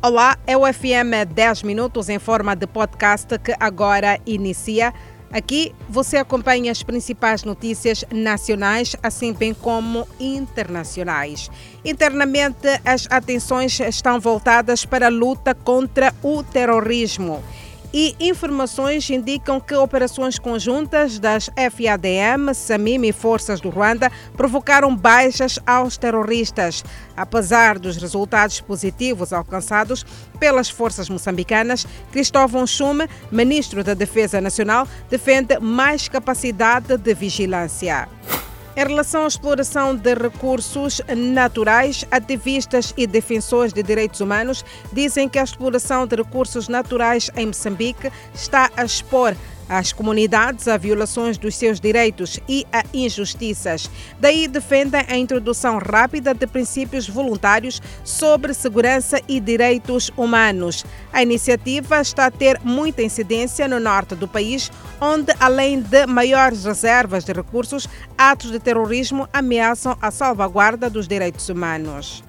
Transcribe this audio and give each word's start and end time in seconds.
Olá, 0.00 0.38
é 0.46 0.56
o 0.56 0.60
FM 0.64 1.26
10 1.34 1.64
Minutos 1.64 2.08
em 2.08 2.20
forma 2.20 2.54
de 2.54 2.68
podcast 2.68 3.36
que 3.40 3.52
agora 3.58 4.20
inicia. 4.24 4.94
Aqui 5.32 5.74
você 5.88 6.18
acompanha 6.18 6.70
as 6.70 6.84
principais 6.84 7.42
notícias 7.42 8.04
nacionais, 8.12 8.94
assim 9.02 9.32
bem 9.32 9.52
como 9.52 10.06
internacionais. 10.20 11.50
Internamente, 11.84 12.68
as 12.84 13.08
atenções 13.10 13.80
estão 13.80 14.20
voltadas 14.20 14.84
para 14.84 15.06
a 15.06 15.10
luta 15.10 15.52
contra 15.52 16.14
o 16.22 16.44
terrorismo 16.44 17.42
e 17.92 18.14
informações 18.20 19.08
indicam 19.08 19.60
que 19.60 19.74
operações 19.74 20.38
conjuntas 20.38 21.18
das 21.18 21.48
FADM, 21.48 22.52
SAMIM 22.54 23.06
e 23.06 23.12
forças 23.12 23.60
do 23.60 23.70
Ruanda 23.70 24.10
provocaram 24.36 24.94
baixas 24.94 25.58
aos 25.66 25.96
terroristas. 25.96 26.84
Apesar 27.16 27.78
dos 27.78 27.96
resultados 27.96 28.60
positivos 28.60 29.32
alcançados 29.32 30.04
pelas 30.38 30.68
forças 30.68 31.08
moçambicanas, 31.08 31.86
Cristóvão 32.12 32.66
Chume, 32.66 33.08
ministro 33.30 33.82
da 33.82 33.94
Defesa 33.94 34.40
Nacional, 34.40 34.86
defende 35.10 35.58
mais 35.58 36.08
capacidade 36.08 36.96
de 36.96 37.14
vigilância. 37.14 38.08
Em 38.78 38.86
relação 38.86 39.24
à 39.24 39.26
exploração 39.26 39.96
de 39.96 40.14
recursos 40.14 41.02
naturais, 41.08 42.04
ativistas 42.12 42.94
e 42.96 43.08
defensores 43.08 43.72
de 43.72 43.82
direitos 43.82 44.20
humanos 44.20 44.64
dizem 44.92 45.28
que 45.28 45.36
a 45.36 45.42
exploração 45.42 46.06
de 46.06 46.14
recursos 46.14 46.68
naturais 46.68 47.28
em 47.34 47.46
Moçambique 47.46 48.08
está 48.32 48.70
a 48.76 48.84
expor 48.84 49.34
as 49.68 49.92
comunidades 49.92 50.66
a 50.66 50.76
violações 50.76 51.36
dos 51.36 51.54
seus 51.56 51.78
direitos 51.78 52.40
e 52.48 52.66
a 52.72 52.84
injustiças. 52.94 53.90
Daí 54.18 54.48
defendem 54.48 55.04
a 55.08 55.16
introdução 55.16 55.78
rápida 55.78 56.32
de 56.32 56.46
princípios 56.46 57.08
voluntários 57.08 57.82
sobre 58.04 58.54
segurança 58.54 59.20
e 59.28 59.38
direitos 59.40 60.10
humanos. 60.16 60.84
A 61.12 61.22
iniciativa 61.22 62.00
está 62.00 62.26
a 62.26 62.30
ter 62.30 62.60
muita 62.64 63.02
incidência 63.02 63.68
no 63.68 63.78
norte 63.78 64.14
do 64.14 64.26
país, 64.26 64.70
onde, 65.00 65.32
além 65.38 65.80
de 65.80 66.06
maiores 66.06 66.64
reservas 66.64 67.24
de 67.24 67.32
recursos, 67.32 67.88
atos 68.16 68.50
de 68.50 68.58
terrorismo 68.58 69.28
ameaçam 69.32 69.96
a 70.00 70.10
salvaguarda 70.10 70.88
dos 70.88 71.06
direitos 71.06 71.48
humanos. 71.48 72.22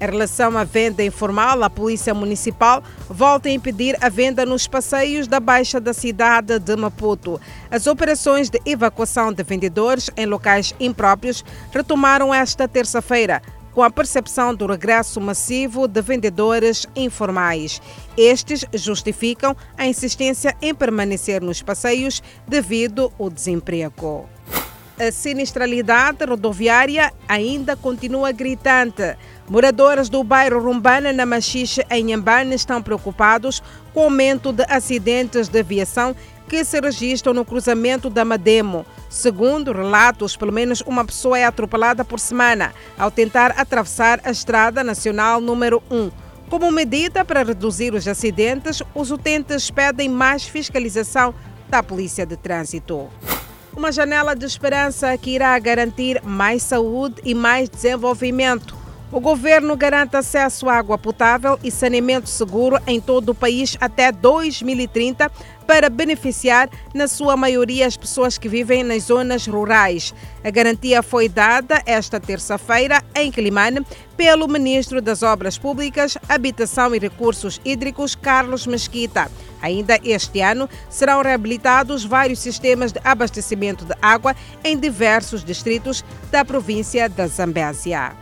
Em 0.00 0.06
relação 0.06 0.58
à 0.58 0.64
venda 0.64 1.04
informal, 1.04 1.62
a 1.62 1.70
Polícia 1.70 2.12
Municipal 2.12 2.82
volta 3.08 3.48
a 3.48 3.52
impedir 3.52 3.96
a 4.00 4.08
venda 4.08 4.44
nos 4.44 4.66
passeios 4.66 5.26
da 5.28 5.38
Baixa 5.38 5.80
da 5.80 5.92
cidade 5.92 6.58
de 6.58 6.76
Maputo. 6.76 7.40
As 7.70 7.86
operações 7.86 8.50
de 8.50 8.60
evacuação 8.66 9.32
de 9.32 9.42
vendedores 9.42 10.10
em 10.16 10.26
locais 10.26 10.74
impróprios 10.80 11.44
retomaram 11.72 12.34
esta 12.34 12.66
terça-feira, 12.66 13.40
com 13.72 13.82
a 13.82 13.90
percepção 13.90 14.54
do 14.54 14.66
regresso 14.66 15.20
massivo 15.20 15.88
de 15.88 16.00
vendedores 16.00 16.86
informais. 16.94 17.82
Estes 18.16 18.64
justificam 18.72 19.56
a 19.76 19.86
insistência 19.86 20.56
em 20.62 20.74
permanecer 20.74 21.42
nos 21.42 21.60
passeios 21.62 22.22
devido 22.46 23.12
ao 23.18 23.28
desemprego. 23.28 24.28
A 24.96 25.10
sinistralidade 25.10 26.24
rodoviária 26.24 27.12
ainda 27.28 27.74
continua 27.74 28.30
gritante. 28.30 29.16
Moradores 29.48 30.08
do 30.08 30.22
bairro 30.22 30.62
Rumbana, 30.62 31.12
na 31.12 31.26
Machixe, 31.26 31.84
em 31.90 32.04
Nhambane, 32.04 32.54
estão 32.54 32.80
preocupados 32.80 33.60
com 33.92 34.00
o 34.00 34.04
aumento 34.04 34.52
de 34.52 34.64
acidentes 34.68 35.48
de 35.48 35.58
aviação 35.58 36.14
que 36.48 36.64
se 36.64 36.80
registram 36.80 37.34
no 37.34 37.44
cruzamento 37.44 38.08
da 38.08 38.24
Mademo. 38.24 38.86
Segundo 39.10 39.72
relatos, 39.72 40.36
pelo 40.36 40.52
menos 40.52 40.80
uma 40.82 41.04
pessoa 41.04 41.36
é 41.38 41.44
atropelada 41.44 42.04
por 42.04 42.20
semana 42.20 42.72
ao 42.96 43.10
tentar 43.10 43.50
atravessar 43.56 44.20
a 44.22 44.30
Estrada 44.30 44.84
Nacional 44.84 45.40
número 45.40 45.82
1. 45.90 46.10
Como 46.48 46.70
medida 46.70 47.24
para 47.24 47.42
reduzir 47.42 47.94
os 47.94 48.06
acidentes, 48.06 48.80
os 48.94 49.10
utentes 49.10 49.72
pedem 49.72 50.08
mais 50.08 50.44
fiscalização 50.44 51.34
da 51.68 51.82
Polícia 51.82 52.24
de 52.24 52.36
Trânsito. 52.36 53.08
Uma 53.76 53.90
janela 53.90 54.34
de 54.34 54.46
esperança 54.46 55.16
que 55.18 55.30
irá 55.30 55.58
garantir 55.58 56.22
mais 56.22 56.62
saúde 56.62 57.20
e 57.24 57.34
mais 57.34 57.68
desenvolvimento. 57.68 58.83
O 59.12 59.20
governo 59.20 59.76
garante 59.76 60.16
acesso 60.16 60.68
à 60.68 60.76
água 60.76 60.98
potável 60.98 61.58
e 61.62 61.70
saneamento 61.70 62.28
seguro 62.28 62.80
em 62.86 63.00
todo 63.00 63.28
o 63.28 63.34
país 63.34 63.76
até 63.80 64.10
2030 64.10 65.30
para 65.66 65.88
beneficiar, 65.88 66.68
na 66.92 67.08
sua 67.08 67.36
maioria, 67.36 67.86
as 67.86 67.96
pessoas 67.96 68.36
que 68.36 68.48
vivem 68.48 68.82
nas 68.82 69.04
zonas 69.04 69.46
rurais. 69.46 70.12
A 70.42 70.50
garantia 70.50 71.02
foi 71.02 71.28
dada 71.28 71.82
esta 71.86 72.20
terça-feira 72.20 73.02
em 73.14 73.30
Climane 73.30 73.86
pelo 74.16 74.48
ministro 74.48 75.00
das 75.00 75.22
Obras 75.22 75.56
Públicas, 75.56 76.18
Habitação 76.28 76.94
e 76.94 76.98
Recursos 76.98 77.60
Hídricos, 77.64 78.14
Carlos 78.14 78.66
Mesquita. 78.66 79.30
Ainda 79.62 79.98
este 80.04 80.40
ano 80.40 80.68
serão 80.90 81.22
reabilitados 81.22 82.04
vários 82.04 82.40
sistemas 82.40 82.92
de 82.92 83.00
abastecimento 83.02 83.84
de 83.84 83.94
água 84.02 84.36
em 84.62 84.78
diversos 84.78 85.42
distritos 85.42 86.04
da 86.30 86.44
província 86.44 87.08
da 87.08 87.26
Zambésia. 87.26 88.12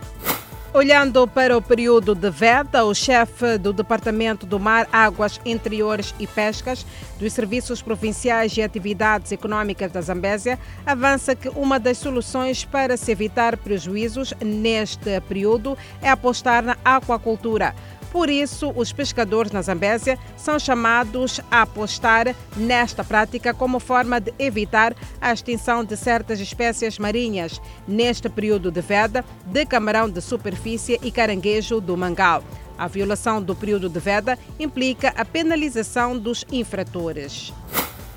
Olhando 0.75 1.27
para 1.27 1.55
o 1.55 1.61
período 1.61 2.15
de 2.15 2.31
veda, 2.31 2.83
o 2.83 2.95
chefe 2.95 3.59
do 3.59 3.71
Departamento 3.71 4.43
do 4.43 4.59
Mar, 4.59 4.89
Águas 4.91 5.39
Interiores 5.45 6.15
e 6.17 6.25
Pescas 6.25 6.83
dos 7.19 7.31
Serviços 7.31 7.79
Provinciais 7.79 8.57
e 8.57 8.61
Atividades 8.63 9.31
Econômicas 9.31 9.91
da 9.91 10.01
Zambésia 10.01 10.57
avança 10.83 11.35
que 11.35 11.47
uma 11.49 11.79
das 11.79 11.99
soluções 11.99 12.65
para 12.65 12.97
se 12.97 13.11
evitar 13.11 13.55
prejuízos 13.55 14.33
neste 14.43 15.21
período 15.21 15.77
é 16.01 16.09
apostar 16.09 16.63
na 16.63 16.75
aquacultura. 16.83 17.75
Por 18.13 18.29
isso, 18.29 18.71
os 18.75 18.93
pescadores 18.93 19.51
na 19.51 19.63
Zambésia 19.63 20.19
são 20.37 20.59
chamados 20.59 21.41
a 21.49 21.63
apostar 21.63 22.35
nesta 22.55 23.03
prática 23.03 23.55
como 23.55 23.79
forma 23.79 24.21
de 24.21 24.31
evitar 24.37 24.95
a 25.19 25.33
extinção 25.33 25.83
de 25.83 25.97
certas 25.97 26.39
espécies 26.39 26.99
marinhas 26.99 27.59
neste 27.87 28.29
período 28.29 28.69
de 28.69 28.81
veda 28.81 29.25
de 29.47 29.65
camarão 29.65 30.07
de 30.07 30.21
superfície 30.21 30.99
e 31.01 31.09
caranguejo 31.09 31.81
do 31.81 31.97
mangal. 31.97 32.43
A 32.77 32.87
violação 32.87 33.41
do 33.41 33.55
período 33.55 33.89
de 33.89 33.99
veda 33.99 34.37
implica 34.59 35.11
a 35.17 35.25
penalização 35.25 36.15
dos 36.15 36.45
infratores. 36.51 37.51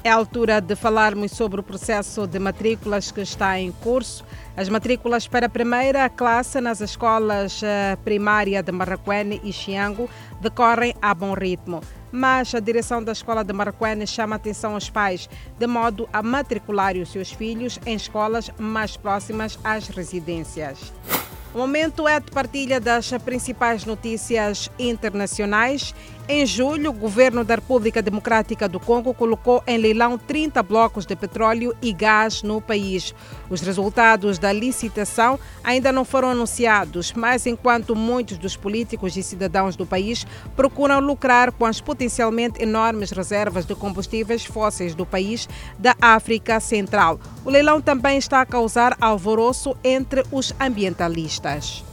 É 0.07 0.09
a 0.09 0.15
altura 0.15 0.61
de 0.61 0.77
falarmos 0.77 1.33
sobre 1.33 1.59
o 1.59 1.65
processo 1.65 2.29
de 2.29 2.39
matrículas 2.39 3.11
que 3.11 3.23
está 3.23 3.59
em 3.59 3.73
curso. 3.73 4.25
As 4.57 4.69
matrículas 4.69 5.27
para 5.27 5.47
a 5.47 5.49
primeira 5.49 6.09
classe 6.09 6.61
nas 6.61 6.81
escolas 6.81 7.61
eh, 7.61 7.99
primária 8.05 8.63
de 8.63 8.71
Marraquene 8.71 9.41
e 9.43 9.53
Xiango 9.53 10.09
decorrem 10.41 10.95
a 11.03 11.13
bom 11.13 11.35
ritmo. 11.35 11.81
Mas 12.13 12.55
a 12.55 12.61
direção 12.61 13.03
da 13.03 13.11
escola 13.11 13.43
de 13.43 13.53
Marraquene 13.53 14.07
chama 14.07 14.37
a 14.37 14.39
atenção 14.39 14.75
aos 14.75 14.89
pais, 14.89 15.29
de 15.59 15.67
modo 15.67 16.09
a 16.13 16.23
matricular 16.23 16.95
os 16.97 17.11
seus 17.11 17.33
filhos 17.33 17.81
em 17.85 17.97
escolas 17.97 18.49
mais 18.61 18.97
próximas 18.97 19.59
às 19.65 19.89
residências. 19.89 20.93
O 21.57 21.59
momento 21.59 22.07
é 22.07 22.21
de 22.21 22.31
partilha 22.31 22.79
das 22.79 23.11
principais 23.25 23.87
notícias 23.87 24.71
internacionais. 24.79 25.95
Em 26.29 26.45
julho, 26.45 26.91
o 26.91 26.93
governo 26.93 27.45
da 27.45 27.55
República 27.55 28.03
Democrática 28.03 28.69
do 28.69 28.81
Congo 28.81 29.15
colocou 29.15 29.63
em 29.65 29.79
leilão 29.79 30.19
30 30.19 30.61
blocos 30.61 31.07
de 31.07 31.15
petróleo 31.15 31.73
e 31.81 31.93
gás 31.93 32.43
no 32.43 32.61
país. 32.61 33.15
Os 33.49 33.61
resultados 33.61 34.37
da 34.37 34.53
licitação 34.53 35.39
ainda 35.63 35.93
não 35.93 36.05
foram 36.05 36.31
anunciados, 36.31 37.13
mas 37.13 37.47
enquanto 37.47 37.95
muitos 37.95 38.39
dos 38.39 38.57
políticos 38.57 39.17
e 39.17 39.23
cidadãos 39.23 39.77
do 39.77 39.87
país 39.87 40.27
procuram 40.57 40.99
lucrar 40.99 41.53
com 41.53 41.65
as 41.65 41.81
potencialmente 41.81 42.61
enormes 42.61 43.13
reservas 43.13 43.65
de 43.65 43.77
combustíveis 43.77 44.45
fósseis 44.45 44.97
do 44.97 45.07
país 45.07 45.49
da 45.79 45.95
África 46.01 46.59
Central, 46.59 47.21
o 47.45 47.51
leilão 47.51 47.81
também 47.81 48.19
está 48.19 48.41
a 48.41 48.47
causar 48.47 48.97
alvoroço 49.01 49.77
entre 49.85 50.25
os 50.33 50.53
ambientalistas. 50.59 51.85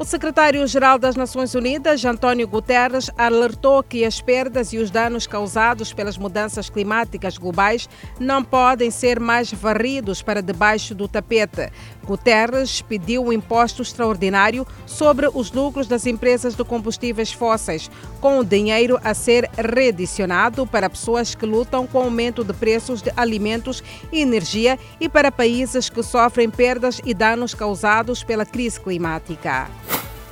O 0.00 0.04
secretário-geral 0.06 0.98
das 0.98 1.14
Nações 1.14 1.54
Unidas, 1.54 2.02
António 2.06 2.48
Guterres, 2.48 3.10
alertou 3.18 3.82
que 3.82 4.02
as 4.02 4.18
perdas 4.18 4.72
e 4.72 4.78
os 4.78 4.90
danos 4.90 5.26
causados 5.26 5.92
pelas 5.92 6.16
mudanças 6.16 6.70
climáticas 6.70 7.36
globais 7.36 7.86
não 8.18 8.42
podem 8.42 8.90
ser 8.90 9.20
mais 9.20 9.52
varridos 9.52 10.22
para 10.22 10.40
debaixo 10.40 10.94
do 10.94 11.06
tapete. 11.06 11.70
Guterres 12.02 12.80
pediu 12.80 13.26
um 13.26 13.30
imposto 13.30 13.82
extraordinário 13.82 14.66
sobre 14.86 15.28
os 15.34 15.52
lucros 15.52 15.86
das 15.86 16.06
empresas 16.06 16.54
de 16.54 16.64
combustíveis 16.64 17.30
fósseis, 17.30 17.90
com 18.22 18.38
o 18.38 18.44
dinheiro 18.44 18.98
a 19.04 19.12
ser 19.12 19.50
redicionado 19.54 20.66
para 20.66 20.88
pessoas 20.88 21.34
que 21.34 21.44
lutam 21.44 21.86
com 21.86 21.98
o 21.98 22.04
aumento 22.04 22.42
de 22.42 22.54
preços 22.54 23.02
de 23.02 23.12
alimentos 23.18 23.84
e 24.10 24.22
energia 24.22 24.78
e 24.98 25.10
para 25.10 25.30
países 25.30 25.90
que 25.90 26.02
sofrem 26.02 26.48
perdas 26.48 27.02
e 27.04 27.12
danos 27.12 27.52
causados 27.52 28.24
pela 28.24 28.46
crise 28.46 28.80
climática. 28.80 29.68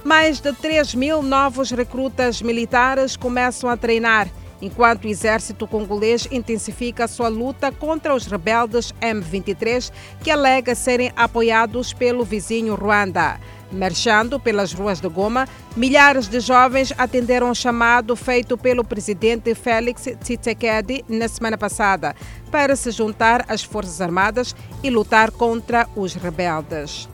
Mais 0.08 0.40
de 0.40 0.54
3 0.54 0.94
mil 0.94 1.22
novos 1.22 1.70
recrutas 1.70 2.40
militares 2.40 3.14
começam 3.14 3.68
a 3.68 3.76
treinar, 3.76 4.26
enquanto 4.58 5.04
o 5.04 5.08
exército 5.08 5.66
congolês 5.66 6.26
intensifica 6.30 7.06
sua 7.06 7.28
luta 7.28 7.70
contra 7.70 8.14
os 8.14 8.24
rebeldes 8.24 8.90
M23, 9.02 9.92
que 10.22 10.30
alega 10.30 10.74
serem 10.74 11.12
apoiados 11.14 11.92
pelo 11.92 12.24
vizinho 12.24 12.74
Ruanda. 12.74 13.38
Marchando 13.70 14.40
pelas 14.40 14.72
ruas 14.72 14.98
de 14.98 15.10
Goma, 15.10 15.46
milhares 15.76 16.26
de 16.26 16.40
jovens 16.40 16.90
atenderam 16.96 17.50
o 17.50 17.54
chamado 17.54 18.16
feito 18.16 18.56
pelo 18.56 18.82
presidente 18.82 19.54
Félix 19.54 20.08
Tshisekedi 20.22 21.04
na 21.06 21.28
semana 21.28 21.58
passada 21.58 22.16
para 22.50 22.74
se 22.76 22.90
juntar 22.92 23.44
às 23.46 23.62
Forças 23.62 24.00
Armadas 24.00 24.56
e 24.82 24.88
lutar 24.88 25.30
contra 25.30 25.86
os 25.94 26.14
rebeldes. 26.14 27.06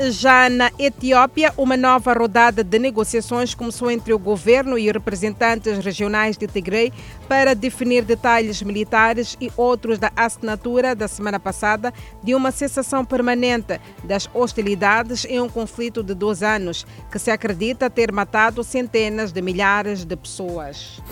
Já 0.00 0.48
na 0.48 0.70
Etiópia, 0.78 1.52
uma 1.56 1.76
nova 1.76 2.12
rodada 2.12 2.62
de 2.62 2.78
negociações 2.78 3.52
começou 3.52 3.90
entre 3.90 4.12
o 4.12 4.18
governo 4.18 4.78
e 4.78 4.88
representantes 4.88 5.84
regionais 5.84 6.38
de 6.38 6.46
Tigray 6.46 6.92
para 7.28 7.52
definir 7.52 8.04
detalhes 8.04 8.62
militares 8.62 9.36
e 9.40 9.50
outros 9.56 9.98
da 9.98 10.12
assinatura 10.14 10.94
da 10.94 11.08
semana 11.08 11.40
passada 11.40 11.92
de 12.22 12.32
uma 12.32 12.52
cessação 12.52 13.04
permanente 13.04 13.80
das 14.04 14.30
hostilidades 14.32 15.24
em 15.24 15.40
um 15.40 15.48
conflito 15.48 16.00
de 16.00 16.14
dois 16.14 16.44
anos, 16.44 16.86
que 17.10 17.18
se 17.18 17.32
acredita 17.32 17.90
ter 17.90 18.12
matado 18.12 18.62
centenas 18.62 19.32
de 19.32 19.42
milhares 19.42 20.04
de 20.04 20.14
pessoas. 20.14 21.02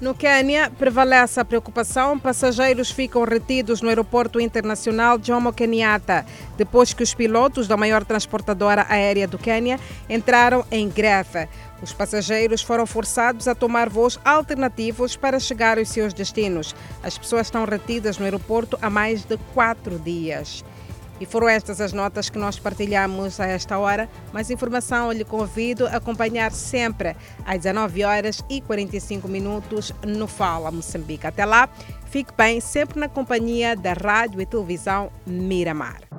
No 0.00 0.14
Quênia, 0.14 0.70
prevalece 0.70 1.38
a 1.38 1.44
preocupação. 1.44 2.18
Passageiros 2.18 2.90
ficam 2.90 3.22
retidos 3.22 3.82
no 3.82 3.90
aeroporto 3.90 4.40
internacional 4.40 5.18
Jomo 5.22 5.52
Kenyatta, 5.52 6.24
depois 6.56 6.94
que 6.94 7.02
os 7.02 7.12
pilotos 7.12 7.68
da 7.68 7.76
maior 7.76 8.02
transportadora 8.02 8.86
aérea 8.88 9.28
do 9.28 9.36
Quênia 9.36 9.78
entraram 10.08 10.64
em 10.70 10.88
greve. 10.88 11.46
Os 11.82 11.92
passageiros 11.92 12.62
foram 12.62 12.86
forçados 12.86 13.46
a 13.46 13.54
tomar 13.54 13.90
voos 13.90 14.18
alternativos 14.24 15.16
para 15.16 15.38
chegar 15.38 15.76
aos 15.76 15.90
seus 15.90 16.14
destinos. 16.14 16.74
As 17.02 17.18
pessoas 17.18 17.48
estão 17.48 17.66
retidas 17.66 18.16
no 18.16 18.24
aeroporto 18.24 18.78
há 18.80 18.88
mais 18.88 19.24
de 19.24 19.36
quatro 19.52 19.98
dias. 19.98 20.64
E 21.20 21.26
foram 21.26 21.48
estas 21.48 21.80
as 21.80 21.92
notas 21.92 22.30
que 22.30 22.38
nós 22.38 22.58
partilhamos 22.58 23.38
a 23.38 23.46
esta 23.46 23.78
hora. 23.78 24.08
Mais 24.32 24.50
informação, 24.50 25.12
eu 25.12 25.18
lhe 25.18 25.24
convido 25.24 25.86
a 25.86 25.96
acompanhar 25.96 26.50
sempre 26.50 27.14
às 27.44 27.58
19 27.58 28.02
horas 28.02 28.42
e 28.48 28.62
45 28.62 29.28
minutos 29.28 29.92
no 30.04 30.26
Fala 30.26 30.70
Moçambique. 30.70 31.26
Até 31.26 31.44
lá, 31.44 31.68
fique 32.06 32.32
bem, 32.36 32.58
sempre 32.58 32.98
na 32.98 33.08
companhia 33.08 33.76
da 33.76 33.92
Rádio 33.92 34.40
e 34.40 34.46
Televisão 34.46 35.12
Miramar. 35.26 36.09